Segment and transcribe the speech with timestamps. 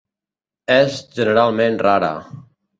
[0.77, 2.13] És generalment rara.